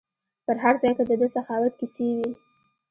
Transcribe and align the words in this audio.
په 0.45 0.51
هر 0.63 0.75
ځای 0.81 0.91
کې 0.97 1.03
د 1.07 1.11
ده 1.21 1.27
سخاوت 1.35 1.73
کیسې 1.79 2.09
وي. 2.17 2.31